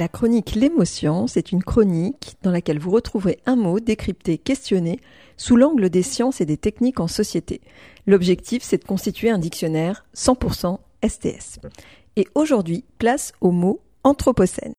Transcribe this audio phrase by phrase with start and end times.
[0.00, 4.98] La chronique L'émotion, c'est une chronique dans laquelle vous retrouverez un mot décrypté, questionné,
[5.36, 7.60] sous l'angle des sciences et des techniques en société.
[8.06, 11.58] L'objectif, c'est de constituer un dictionnaire 100% STS.
[12.16, 14.72] Et aujourd'hui, place au mot Anthropocène.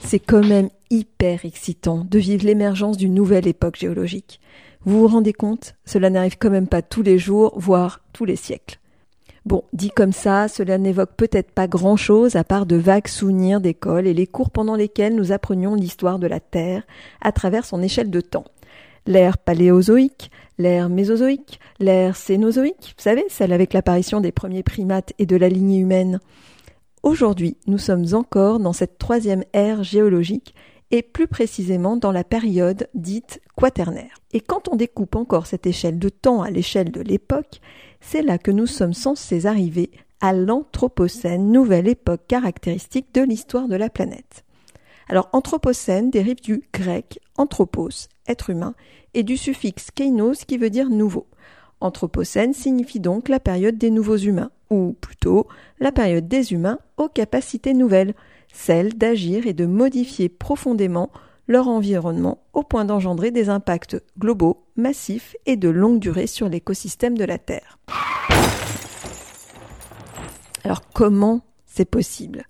[0.00, 4.40] C'est quand même hyper excitant de vivre l'émergence d'une nouvelle époque géologique.
[4.84, 8.36] Vous vous rendez compte Cela n'arrive quand même pas tous les jours, voire tous les
[8.36, 8.78] siècles.
[9.44, 14.06] Bon, dit comme ça, cela n'évoque peut-être pas grand-chose à part de vagues souvenirs d'école
[14.06, 16.84] et les cours pendant lesquels nous apprenions l'histoire de la Terre
[17.20, 18.44] à travers son échelle de temps.
[19.04, 25.26] L'ère paléozoïque, l'ère mésozoïque, l'ère cénozoïque, vous savez, celle avec l'apparition des premiers primates et
[25.26, 26.20] de la lignée humaine.
[27.02, 30.54] Aujourd'hui, nous sommes encore dans cette troisième ère géologique
[30.92, 34.18] et plus précisément dans la période dite quaternaire.
[34.32, 37.60] Et quand on découpe encore cette échelle de temps à l'échelle de l'époque,
[38.00, 43.74] c'est là que nous sommes censés arriver à l'Anthropocène, nouvelle époque caractéristique de l'histoire de
[43.74, 44.44] la planète.
[45.08, 48.74] Alors Anthropocène dérive du grec anthropos, être humain,
[49.14, 51.26] et du suffixe kainos qui veut dire nouveau.
[51.80, 55.48] Anthropocène signifie donc la période des nouveaux humains, ou plutôt
[55.80, 58.14] la période des humains aux capacités nouvelles,
[58.52, 61.10] celle d'agir et de modifier profondément
[61.48, 67.18] leur environnement au point d'engendrer des impacts globaux, massifs et de longue durée sur l'écosystème
[67.18, 67.78] de la Terre.
[70.64, 72.44] Alors comment c'est possible?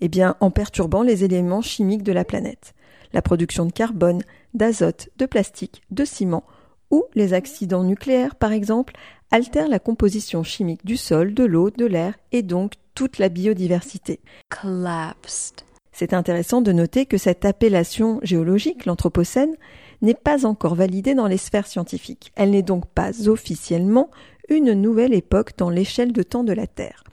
[0.00, 2.74] Eh bien en perturbant les éléments chimiques de la planète.
[3.12, 4.22] La production de carbone,
[4.54, 6.44] d'azote, de plastique, de ciment
[6.90, 8.94] ou les accidents nucléaires par exemple
[9.30, 14.20] altèrent la composition chimique du sol, de l'eau, de l'air et donc toute la biodiversité.
[14.48, 15.62] Collapsed.
[15.92, 19.54] C'est intéressant de noter que cette appellation géologique, l'Anthropocène,
[20.00, 22.32] n'est pas encore validée dans les sphères scientifiques.
[22.34, 24.10] Elle n'est donc pas officiellement
[24.48, 27.04] une nouvelle époque dans l'échelle de temps de la Terre.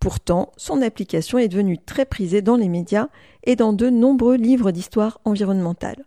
[0.00, 3.08] Pourtant, son application est devenue très prisée dans les médias
[3.44, 6.04] et dans de nombreux livres d'histoire environnementale.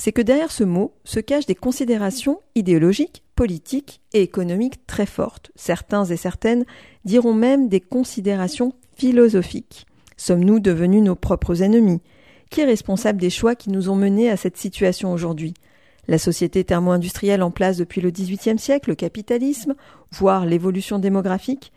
[0.00, 5.50] C'est que derrière ce mot se cachent des considérations idéologiques, politiques et économiques très fortes.
[5.56, 6.64] Certains et certaines
[7.04, 9.86] diront même des considérations philosophiques.
[10.16, 12.00] Sommes-nous devenus nos propres ennemis?
[12.48, 15.52] Qui est responsable des choix qui nous ont menés à cette situation aujourd'hui?
[16.06, 19.74] La société thermo-industrielle en place depuis le XVIIIe siècle, le capitalisme,
[20.12, 21.72] voire l'évolution démographique?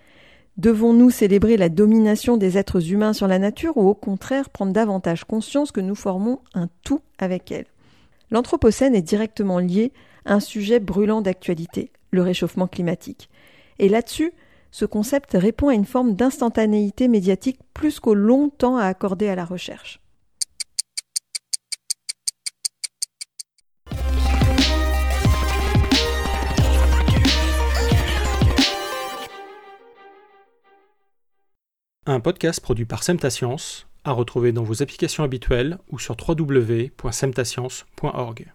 [0.58, 5.24] Devons-nous célébrer la domination des êtres humains sur la nature ou au contraire prendre davantage
[5.24, 7.66] conscience que nous formons un tout avec elle?
[8.32, 9.92] L'Anthropocène est directement lié
[10.24, 13.30] à un sujet brûlant d'actualité, le réchauffement climatique.
[13.78, 14.32] Et là-dessus,
[14.72, 19.36] ce concept répond à une forme d'instantanéité médiatique plus qu'au long temps à accorder à
[19.36, 20.00] la recherche.
[32.06, 38.52] Un podcast produit par Semtascience, à retrouver dans vos applications habituelles ou sur www.semtascience.org.